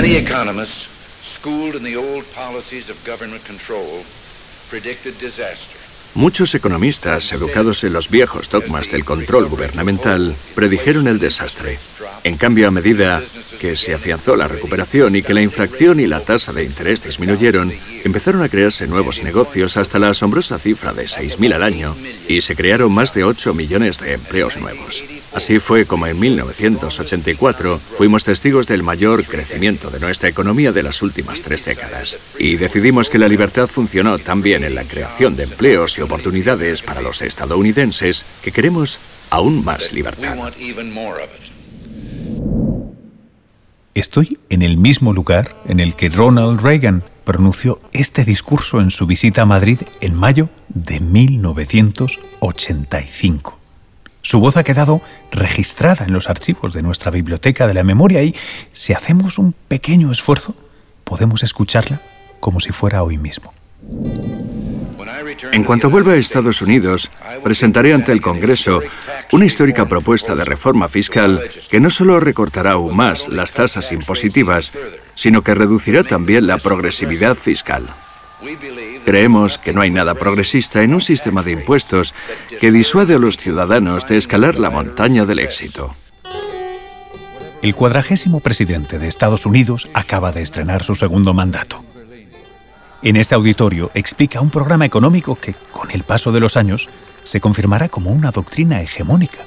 [0.00, 0.86] Many economists,
[1.20, 4.04] schooled in the old policies of government control,
[4.70, 5.76] predicted disaster.
[6.14, 11.80] Muchos economistas, educados en los viejos dogmas del control gubernamental, predijeron el desastre.
[12.22, 13.20] En cambio, a medida
[13.58, 17.72] que se afianzó la recuperación y que la inflación y la tasa de interés disminuyeron,
[18.04, 21.96] empezaron a crearse nuevos negocios hasta la asombrosa cifra de 6.000 al año
[22.28, 25.02] y se crearon más de 8 millones de empleos nuevos.
[25.34, 31.02] Así fue como en 1984 fuimos testigos del mayor crecimiento de nuestra economía de las
[31.02, 35.98] últimas tres décadas y decidimos que la libertad funcionó también en la creación de empleos
[35.98, 38.98] y oportunidades para los estadounidenses que queremos
[39.30, 40.36] aún más libertad.
[43.94, 49.06] Estoy en el mismo lugar en el que Ronald Reagan pronunció este discurso en su
[49.06, 53.57] visita a Madrid en mayo de 1985.
[54.28, 55.00] Su voz ha quedado
[55.32, 58.34] registrada en los archivos de nuestra biblioteca de la memoria y
[58.72, 60.54] si hacemos un pequeño esfuerzo,
[61.02, 61.98] podemos escucharla
[62.38, 63.54] como si fuera hoy mismo.
[65.50, 67.10] En cuanto vuelva a Estados Unidos,
[67.42, 68.82] presentaré ante el Congreso
[69.32, 74.72] una histórica propuesta de reforma fiscal que no solo recortará aún más las tasas impositivas,
[75.14, 77.88] sino que reducirá también la progresividad fiscal.
[79.04, 82.14] Creemos que no hay nada progresista en un sistema de impuestos
[82.60, 85.94] que disuade a los ciudadanos de escalar la montaña del éxito.
[87.62, 91.84] El cuadragésimo presidente de Estados Unidos acaba de estrenar su segundo mandato.
[93.02, 96.88] En este auditorio explica un programa económico que, con el paso de los años,
[97.24, 99.38] se confirmará como una doctrina hegemónica.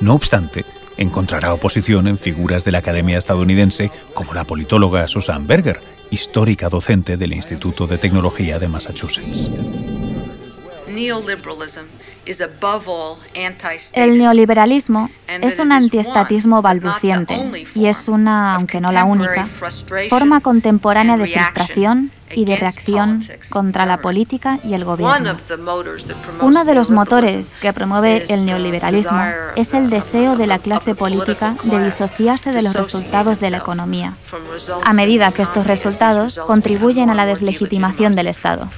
[0.00, 0.64] No obstante,
[0.96, 7.16] encontrará oposición en figuras de la Academia estadounidense como la politóloga Susan Berger, histórica docente
[7.16, 9.50] del Instituto de Tecnología de Massachusetts.
[13.92, 19.46] El neoliberalismo es un antiestatismo balbuciente y es una, aunque no la única,
[20.08, 25.36] forma contemporánea de frustración y de reacción contra la política y el gobierno.
[26.40, 29.22] Uno de los motores que promueve el neoliberalismo
[29.54, 34.14] es el deseo de la clase política de disociarse de los resultados de la economía,
[34.84, 38.68] a medida que estos resultados contribuyen a la deslegitimación del Estado.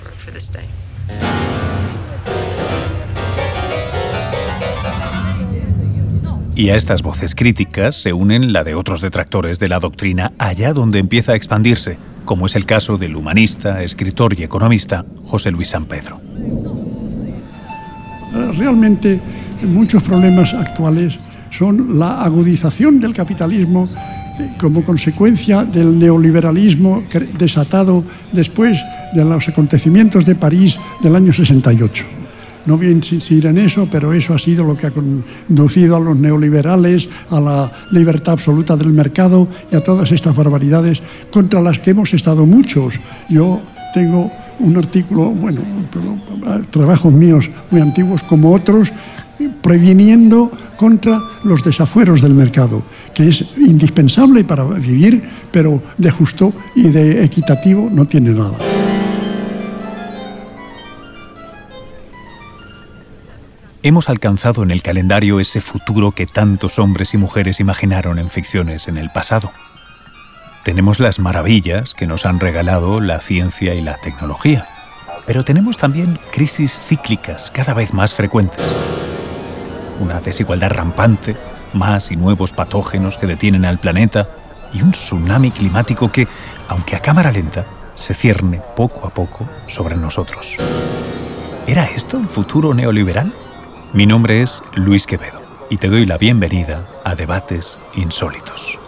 [6.59, 10.73] Y a estas voces críticas se unen la de otros detractores de la doctrina allá
[10.73, 15.69] donde empieza a expandirse, como es el caso del humanista, escritor y economista José Luis
[15.69, 16.21] San Pedro.
[18.57, 19.21] Realmente
[19.63, 21.17] muchos problemas actuales
[21.51, 23.85] son la agudización del capitalismo
[24.41, 27.05] eh, como consecuencia del neoliberalismo
[27.39, 28.03] desatado
[28.33, 28.83] después
[29.15, 32.18] de los acontecimientos de París del año 68
[32.69, 36.01] no voy a insistir en eso, pero eso ha sido lo que ha conducido a
[36.01, 41.79] los neoliberales, a la libertad absoluta del mercado y a todas estas barbaridades contra las
[41.79, 43.01] que hemos estado muchos.
[43.31, 43.63] Yo
[43.95, 44.31] tengo
[44.61, 45.63] un artículo, bueno,
[46.71, 48.93] trabajos míos muy antiguos como otros,
[49.63, 52.83] previniendo contra los desafueros del mercado,
[53.15, 58.59] que es indispensable para vivir, pero de justo y de equitativo no tiene nada.
[63.83, 68.89] Hemos alcanzado en el calendario ese futuro que tantos hombres y mujeres imaginaron en ficciones
[68.89, 69.51] en el pasado.
[70.65, 74.67] Tenemos las maravillas que nos han regalado la ciencia y la tecnología,
[75.27, 78.67] pero tenemos también crisis cíclicas cada vez más frecuentes.
[80.01, 81.37] Una desigualdad rampante,
[81.73, 84.29] más y nuevos patógenos que detienen al planeta
[84.73, 86.27] y un tsunami climático que,
[86.69, 90.57] aunque a cámara lenta, se cierne poco a poco sobre nosotros.
[91.67, 93.33] ¿Era esto el futuro neoliberal?
[93.95, 95.41] Mi nombre es Luis Quevedo
[95.71, 98.79] y te doy la bienvenida a Debates Insólitos.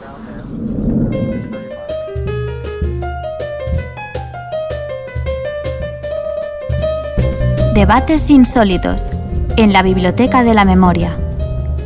[7.74, 9.08] Debates Insólitos
[9.56, 11.16] en la Biblioteca de la Memoria.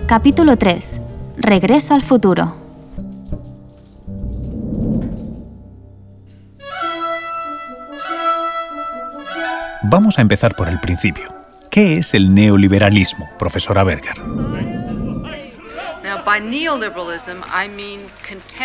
[0.07, 1.01] Capítulo 3.
[1.39, 2.57] Regreso al futuro.
[9.85, 11.44] Vamos a empezar por el principio.
[11.75, 14.15] ¿Qué es el neoliberalismo, profesora Berger?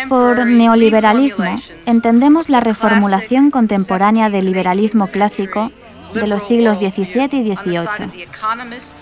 [0.08, 5.72] Por neoliberalismo entendemos la reformulación contemporánea del liberalismo clásico
[6.14, 8.28] de los siglos XVII y XVIII.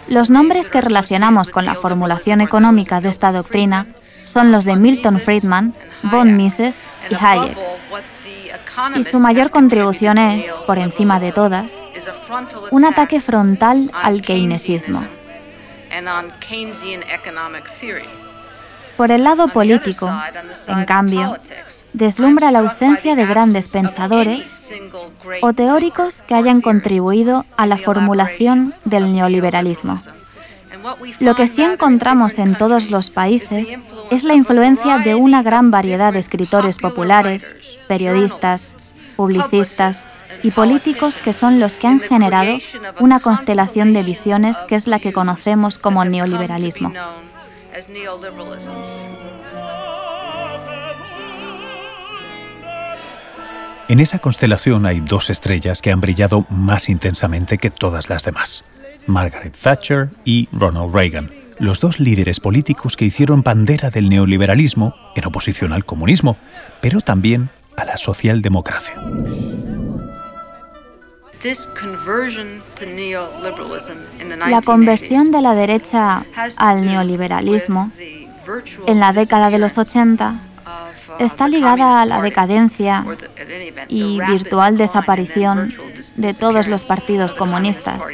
[0.09, 3.89] Los nombres que relacionamos con la formulación económica de esta doctrina
[4.25, 5.75] son los de Milton Friedman,
[6.05, 7.59] von Mises y Hayek.
[8.97, 11.83] Y su mayor contribución es, por encima de todas,
[12.71, 15.03] un ataque frontal al keynesismo.
[18.97, 20.11] Por el lado político,
[20.67, 21.37] en cambio,
[21.93, 24.73] deslumbra la ausencia de grandes pensadores
[25.41, 29.99] o teóricos que hayan contribuido a la formulación del neoliberalismo.
[31.21, 33.69] Lo que sí encontramos en todos los países
[34.11, 37.55] es la influencia de una gran variedad de escritores populares,
[37.87, 42.56] periodistas, publicistas y políticos que son los que han generado
[43.00, 46.93] una constelación de visiones que es la que conocemos como neoliberalismo.
[53.88, 58.62] En esa constelación hay dos estrellas que han brillado más intensamente que todas las demás.
[59.09, 65.26] Margaret Thatcher y Ronald Reagan, los dos líderes políticos que hicieron bandera del neoliberalismo en
[65.26, 66.37] oposición al comunismo,
[66.81, 68.95] pero también a la socialdemocracia.
[74.49, 76.25] La conversión de la derecha
[76.57, 77.91] al neoliberalismo
[78.87, 80.35] en la década de los 80
[81.21, 83.05] está ligada a la decadencia
[83.89, 85.73] y virtual desaparición
[86.17, 88.05] de todos los partidos comunistas.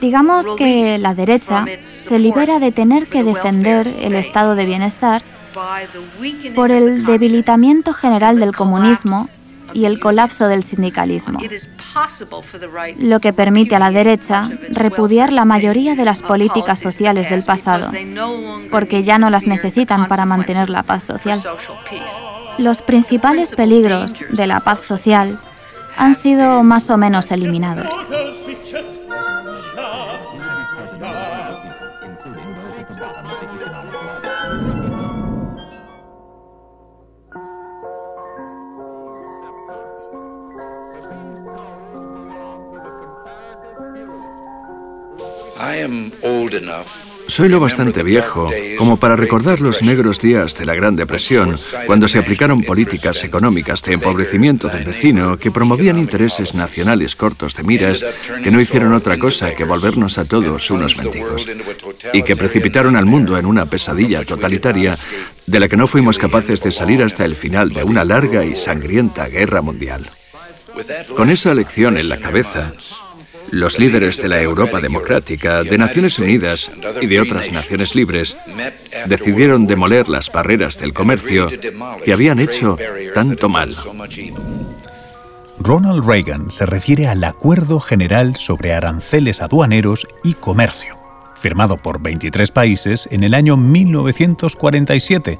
[0.00, 5.22] Digamos que la derecha se libera de tener que defender el estado de bienestar
[6.54, 9.28] por el debilitamiento general del comunismo
[9.74, 11.38] y el colapso del sindicalismo,
[12.98, 17.90] lo que permite a la derecha repudiar la mayoría de las políticas sociales del pasado,
[18.70, 21.42] porque ya no las necesitan para mantener la paz social.
[22.58, 25.38] Los principales peligros de la paz social
[25.96, 27.88] han sido más o menos eliminados.
[47.28, 51.56] Soy lo bastante viejo como para recordar los negros días de la Gran Depresión,
[51.86, 57.62] cuando se aplicaron políticas económicas de empobrecimiento del vecino que promovían intereses nacionales cortos de
[57.62, 58.04] miras
[58.42, 61.46] que no hicieron otra cosa que volvernos a todos unos mendigos
[62.12, 64.98] y que precipitaron al mundo en una pesadilla totalitaria
[65.46, 68.54] de la que no fuimos capaces de salir hasta el final de una larga y
[68.56, 70.10] sangrienta guerra mundial.
[71.16, 72.72] Con esa lección en la cabeza,
[73.52, 76.70] los líderes de la Europa democrática, de Naciones Unidas
[77.02, 78.34] y de otras naciones libres
[79.06, 81.48] decidieron demoler las barreras del comercio
[82.02, 82.76] que habían hecho
[83.14, 83.74] tanto mal.
[85.58, 90.98] Ronald Reagan se refiere al Acuerdo General sobre Aranceles Aduaneros y Comercio,
[91.36, 95.38] firmado por 23 países en el año 1947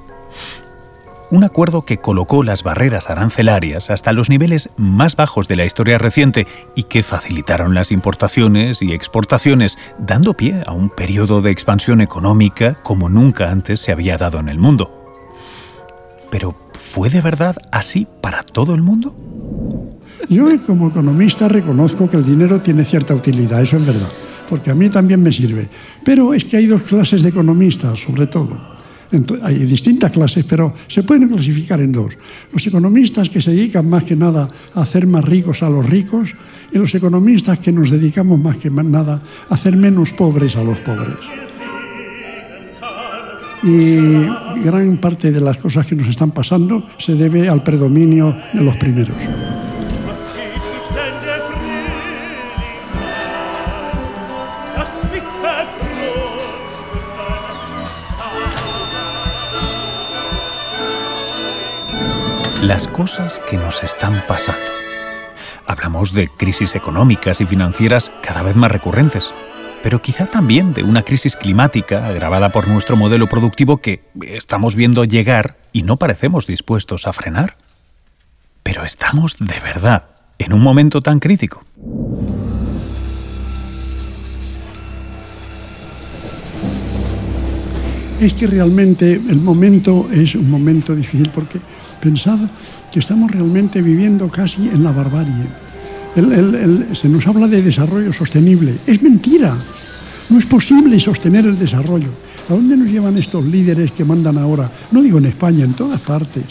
[1.33, 5.97] un acuerdo que colocó las barreras arancelarias hasta los niveles más bajos de la historia
[5.97, 6.47] reciente
[6.77, 12.75] y que facilitaron las importaciones y exportaciones, dando pie a un periodo de expansión económica
[12.83, 14.91] como nunca antes se había dado en el mundo.
[16.31, 19.15] Pero, ¿fue de verdad así para todo el mundo?
[20.29, 24.11] Yo como economista reconozco que el dinero tiene cierta utilidad, eso es verdad,
[24.51, 25.71] porque a mí también me sirve.
[26.05, 28.72] Pero es que hay dos clases de economistas, sobre todo
[29.43, 32.17] hay distintas clases, pero se pueden clasificar en dos.
[32.53, 36.35] Los economistas que se dedican más que nada a hacer más ricos a los ricos
[36.73, 40.81] y los economistas que nos dedicamos más que nada a hacer menos pobres a los
[40.81, 41.17] pobres.
[43.63, 43.97] Y
[44.65, 48.77] gran parte de las cosas que nos están pasando se debe al predominio de los
[48.77, 49.17] primeros.
[62.63, 64.63] Las cosas que nos están pasando.
[65.67, 69.33] Hablamos de crisis económicas y financieras cada vez más recurrentes,
[69.83, 75.05] pero quizá también de una crisis climática agravada por nuestro modelo productivo que estamos viendo
[75.05, 77.57] llegar y no parecemos dispuestos a frenar.
[78.63, 80.05] Pero estamos de verdad
[80.39, 81.65] en un momento tan crítico.
[88.21, 91.59] Es que realmente el momento es un momento difícil porque
[92.03, 92.41] Pensad
[92.91, 95.47] que estamos realmente viviendo casi en la barbarie.
[96.95, 98.75] se nos habla de desarrollo sostenible.
[98.89, 99.57] Es mentira.
[100.29, 102.09] No es posible sostener el desarrollo.
[102.51, 104.69] ¿A dónde nos llevan estos líderes que mandan ahora?
[104.91, 106.43] No digo en España, en todas partes.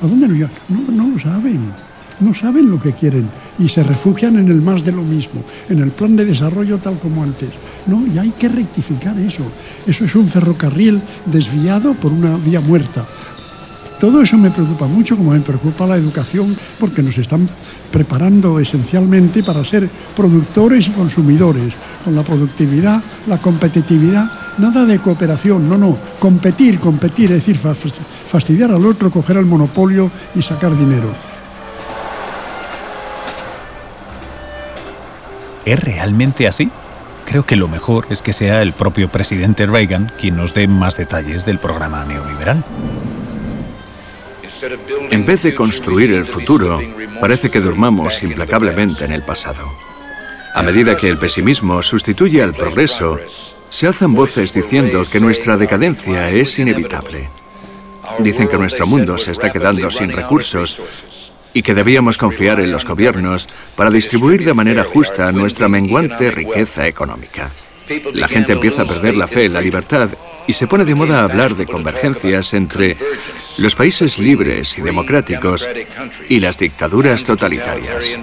[0.00, 0.52] ¿A dónde nos llevan?
[0.70, 1.72] No, no lo saben.
[2.18, 5.80] No saben lo que quieren y se refugian en el más de lo mismo, en
[5.80, 7.50] el plan de desarrollo tal como antes.
[7.86, 9.42] No, y hay que rectificar eso.
[9.86, 13.04] Eso es un ferrocarril desviado por una vía muerta.
[13.98, 17.48] Todo eso me preocupa mucho, como me preocupa la educación, porque nos están
[17.90, 21.72] preparando esencialmente para ser productores y consumidores,
[22.04, 25.98] con la productividad, la competitividad Nada de cooperación, no, no.
[26.18, 31.08] Competir, competir, es decir, fastidiar al otro, coger el monopolio y sacar dinero.
[35.66, 36.70] ¿Es realmente así?
[37.26, 40.96] Creo que lo mejor es que sea el propio presidente Reagan quien nos dé más
[40.96, 42.64] detalles del programa neoliberal.
[45.10, 46.80] En vez de construir el futuro,
[47.20, 49.70] parece que durmamos implacablemente en el pasado.
[50.54, 53.18] A medida que el pesimismo sustituye al progreso,
[53.68, 57.28] se alzan voces diciendo que nuestra decadencia es inevitable.
[58.20, 60.80] Dicen que nuestro mundo se está quedando sin recursos
[61.52, 66.86] y que debíamos confiar en los gobiernos para distribuir de manera justa nuestra menguante riqueza
[66.86, 67.50] económica.
[68.14, 70.08] La gente empieza a perder la fe en la libertad
[70.46, 72.96] y se pone de moda hablar de convergencias entre
[73.58, 75.66] los países libres y democráticos
[76.28, 78.16] y las dictaduras totalitarias.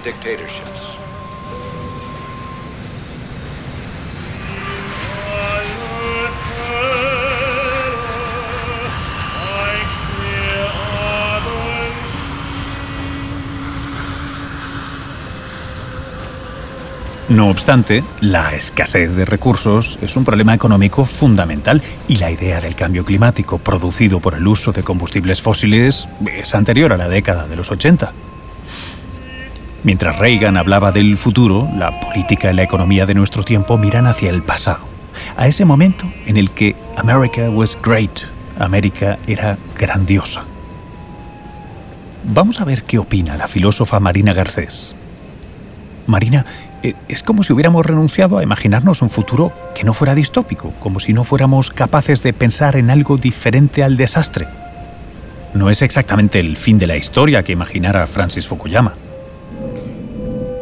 [17.28, 22.74] No obstante, la escasez de recursos es un problema económico fundamental y la idea del
[22.74, 27.56] cambio climático producido por el uso de combustibles fósiles es anterior a la década de
[27.56, 28.12] los 80.
[29.84, 34.28] Mientras Reagan hablaba del futuro, la política y la economía de nuestro tiempo miran hacia
[34.28, 34.84] el pasado,
[35.38, 38.20] a ese momento en el que America was great,
[38.58, 40.44] América era grandiosa.
[42.24, 44.94] Vamos a ver qué opina la filósofa Marina Garcés.
[46.06, 46.44] Marina,
[47.08, 51.12] es como si hubiéramos renunciado a imaginarnos un futuro que no fuera distópico, como si
[51.12, 54.46] no fuéramos capaces de pensar en algo diferente al desastre.
[55.54, 58.94] No es exactamente el fin de la historia que imaginara Francis Fukuyama.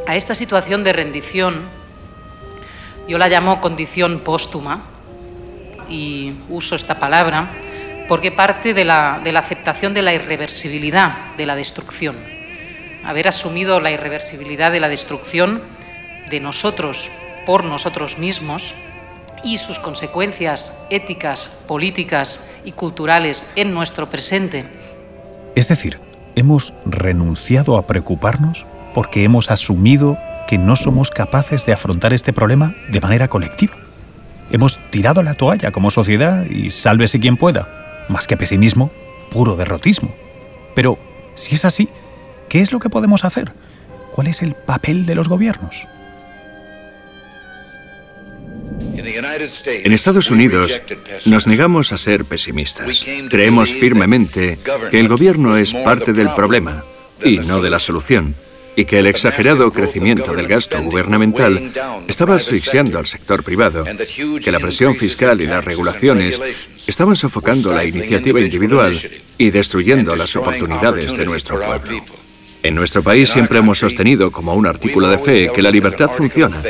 [0.06, 1.62] A esta situación de rendición
[3.08, 4.82] yo la llamo condición póstuma
[5.88, 7.50] y uso esta palabra
[8.08, 12.16] porque parte de la, de la aceptación de la irreversibilidad de la destrucción.
[13.04, 15.62] Haber asumido la irreversibilidad de la destrucción
[16.32, 17.12] de nosotros
[17.46, 18.74] por nosotros mismos
[19.44, 24.64] y sus consecuencias éticas, políticas y culturales en nuestro presente.
[25.54, 26.00] Es decir,
[26.34, 32.74] hemos renunciado a preocuparnos porque hemos asumido que no somos capaces de afrontar este problema
[32.88, 33.74] de manera colectiva.
[34.50, 38.04] Hemos tirado la toalla como sociedad y sálvese quien pueda.
[38.08, 38.90] Más que pesimismo,
[39.30, 40.12] puro derrotismo.
[40.74, 40.98] Pero,
[41.34, 41.88] si es así,
[42.48, 43.52] ¿qué es lo que podemos hacer?
[44.12, 45.84] ¿Cuál es el papel de los gobiernos?
[48.94, 50.80] En Estados Unidos
[51.26, 53.04] nos negamos a ser pesimistas.
[53.30, 54.58] Creemos firmemente
[54.90, 56.84] que el gobierno es parte del problema
[57.24, 58.34] y no de la solución,
[58.76, 61.72] y que el exagerado crecimiento del gasto gubernamental
[62.08, 63.84] estaba asfixiando al sector privado,
[64.42, 66.40] que la presión fiscal y las regulaciones
[66.86, 68.98] estaban sofocando la iniciativa individual
[69.38, 72.04] y destruyendo las oportunidades de nuestro pueblo.
[72.62, 76.62] En nuestro país siempre hemos sostenido como un artículo de fe que la libertad funciona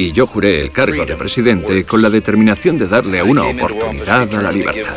[0.00, 4.42] y yo juré el cargo de presidente con la determinación de darle una oportunidad a
[4.42, 4.94] la libertad.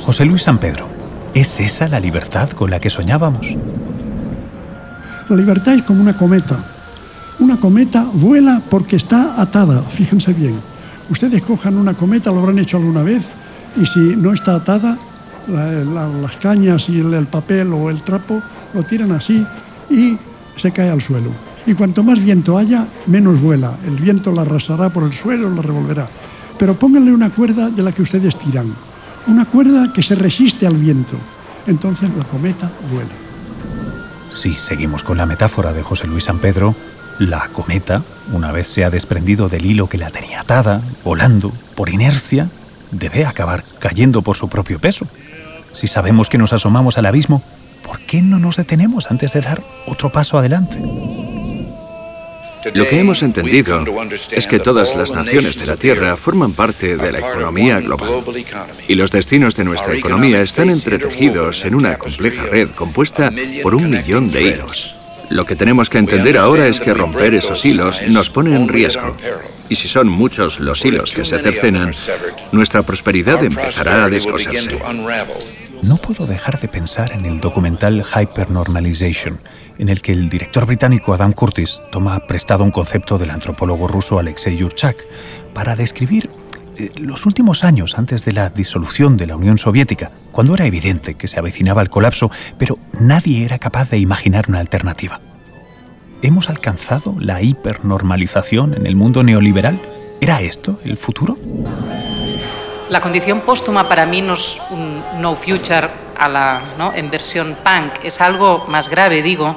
[0.00, 0.88] José Luis San Pedro,
[1.32, 3.54] ¿es esa la libertad con la que soñábamos?
[5.28, 6.58] La libertad es como una cometa
[7.42, 10.71] una cometa vuela porque está atada, fíjense bien.
[11.12, 13.28] Ustedes cojan una cometa, lo habrán hecho alguna vez,
[13.76, 14.96] y si no está atada,
[15.46, 18.40] las cañas y el, papel o el trapo
[18.72, 19.46] lo tiran así
[19.90, 20.16] y
[20.56, 21.28] se cae al suelo.
[21.66, 23.74] Y cuanto más viento haya, menos vuela.
[23.86, 26.08] El viento la arrasará por el suelo, la revolverá.
[26.58, 28.72] Pero pónganle una cuerda de la que ustedes tiran.
[29.26, 31.16] Una cuerda que se resiste al viento.
[31.66, 33.12] Entonces la cometa vuela.
[34.30, 36.74] Si seguimos con la metáfora de José Luis San Pedro,
[37.18, 38.02] la cometa,
[38.32, 42.48] una vez se ha desprendido del hilo que la tenía atada, volando, por inercia,
[42.90, 45.06] debe acabar cayendo por su propio peso.
[45.72, 47.42] Si sabemos que nos asomamos al abismo,
[47.84, 50.78] ¿por qué no nos detenemos antes de dar otro paso adelante?
[52.74, 53.84] Lo que hemos entendido
[54.30, 58.22] es que todas las naciones de la Tierra forman parte de la economía global
[58.86, 63.90] y los destinos de nuestra economía están entretejidos en una compleja red compuesta por un
[63.90, 65.01] millón de hilos.
[65.32, 69.16] Lo que tenemos que entender ahora es que romper esos hilos nos pone en riesgo.
[69.70, 71.90] Y si son muchos los hilos que se cercenan,
[72.52, 74.78] nuestra prosperidad empezará a descoserse.
[75.80, 79.40] No puedo dejar de pensar en el documental Hypernormalization,
[79.78, 84.18] en el que el director británico Adam Curtis toma prestado un concepto del antropólogo ruso
[84.18, 84.98] Alexei Yurchak
[85.54, 86.28] para describir
[87.00, 91.28] los últimos años antes de la disolución de la Unión Soviética, cuando era evidente que
[91.28, 95.20] se avecinaba el colapso, pero nadie era capaz de imaginar una alternativa.
[96.22, 99.80] ¿Hemos alcanzado la hipernormalización en el mundo neoliberal?
[100.20, 101.36] ¿Era esto el futuro?
[102.88, 106.94] La condición póstuma para mí no es un no future a la, ¿no?
[106.94, 109.56] en versión punk, es algo más grave, digo,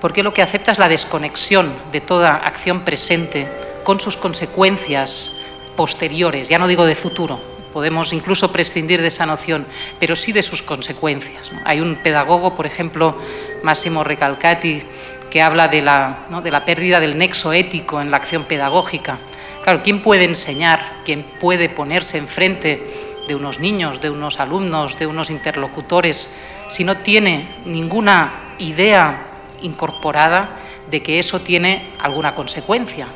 [0.00, 3.48] porque lo que acepta es la desconexión de toda acción presente
[3.82, 5.35] con sus consecuencias
[5.76, 7.40] posteriores, ya no digo de futuro,
[7.72, 9.66] podemos incluso prescindir de esa noción,
[10.00, 11.50] pero sí de sus consecuencias.
[11.64, 13.18] Hay un pedagogo, por ejemplo,
[13.62, 14.82] Massimo Recalcati,
[15.30, 19.18] que habla de la, de la pérdida del nexo ético en la acción pedagógica.
[19.62, 21.02] Claro, ¿quién puede enseñar?
[21.04, 22.82] ¿Quién puede ponerse enfrente
[23.28, 26.30] de unos niños, de unos alumnos, de unos interlocutores,
[26.68, 29.26] si no tiene ninguna idea
[29.60, 30.56] incorporada
[30.90, 33.08] de que eso tiene alguna consecuencia?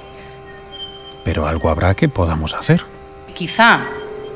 [1.24, 2.82] Pero algo habrá que podamos hacer.
[3.34, 3.86] Quizá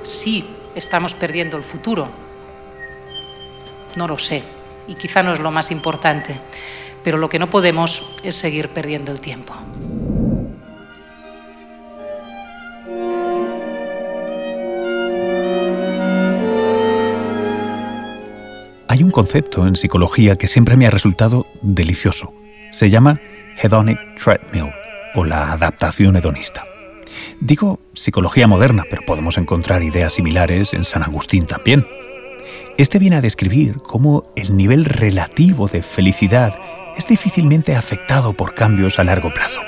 [0.03, 2.09] sí estamos perdiendo el futuro.
[3.97, 4.43] No lo sé.
[4.87, 6.39] Y quizá no es lo más importante.
[7.03, 9.55] Pero lo que no podemos es seguir perdiendo el tiempo.
[18.89, 22.33] Hay un concepto en psicología que siempre me ha resultado delicioso.
[22.71, 23.19] Se llama
[23.61, 24.71] hedonic treadmill
[25.15, 26.65] o la adaptación hedonista.
[27.45, 31.87] Digo psicología moderna, pero podemos encontrar ideas similares en San Agustín también.
[32.79, 36.55] Este viene a describir cómo el nivel relativo de felicidad
[36.97, 39.61] es difícilmente afectado por cambios a largo plazo,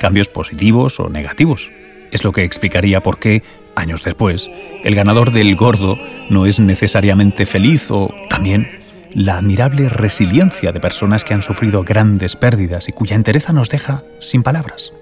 [0.00, 1.70] cambios positivos o negativos.
[2.10, 3.44] Es lo que explicaría por qué,
[3.76, 4.50] años después,
[4.82, 5.96] el ganador del gordo
[6.30, 8.68] no es necesariamente feliz o también
[9.14, 14.02] la admirable resiliencia de personas que han sufrido grandes pérdidas y cuya entereza nos deja
[14.18, 14.92] sin palabras.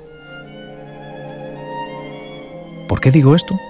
[2.89, 3.61] ¿Por qué digo esto?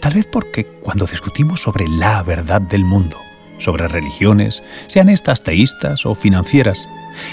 [0.00, 3.18] Tal vez porque cuando discutimos sobre la verdad del mundo,
[3.58, 6.86] sobre religiones, sean estas teístas o financieras,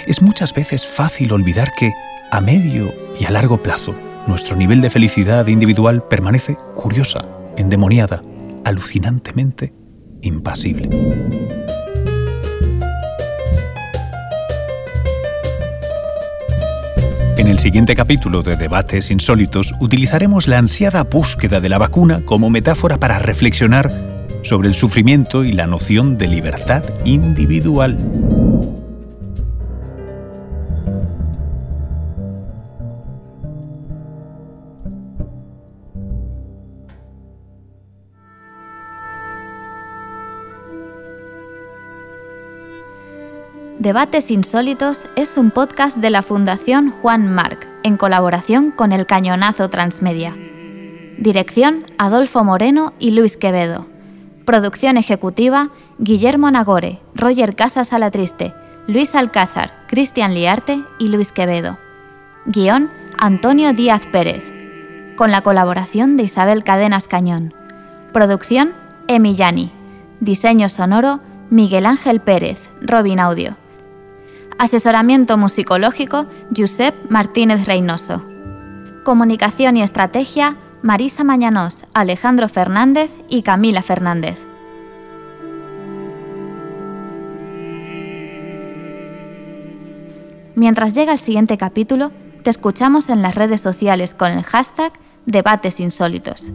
[0.08, 1.94] es muchas veces fácil olvidar que,
[2.32, 3.94] a medio y a largo plazo,
[4.25, 7.20] nuestro nivel de felicidad individual permanece curiosa,
[7.58, 8.24] endemoniada,
[8.64, 9.72] alucinantemente
[10.24, 10.90] impasible.
[17.37, 22.50] En el siguiente capítulo de Debates Insólitos utilizaremos la ansiada búsqueda de la vacuna como
[22.50, 23.91] metáfora para reflexionar
[24.41, 27.98] sobre el sufrimiento y la noción de libertad individual.
[43.79, 49.70] Debates Insólitos es un podcast de la Fundación Juan Marc, en colaboración con el Cañonazo
[49.70, 50.33] Transmedia.
[51.18, 53.85] Dirección Adolfo Moreno y Luis Quevedo.
[54.46, 58.53] Producción ejecutiva Guillermo Nagore, Roger Casas Alatriste,
[58.88, 61.77] Luis Alcázar, Cristian Liarte y Luis Quevedo.
[62.46, 64.53] Guión Antonio Díaz Pérez.
[65.18, 67.53] Con la colaboración de Isabel Cadenas Cañón.
[68.14, 68.74] Producción
[69.09, 69.74] Emillani.
[70.22, 73.57] Diseño sonoro Miguel Ángel Pérez, Robin Audio.
[74.57, 78.25] Asesoramiento musicológico, Josep Martínez Reynoso.
[79.03, 84.46] Comunicación y estrategia, Marisa Mañanós, Alejandro Fernández y Camila Fernández.
[90.55, 92.11] Mientras llega el siguiente capítulo,
[92.44, 94.94] te escuchamos en las redes sociales con el hashtag
[95.25, 96.50] Debates Insólitos.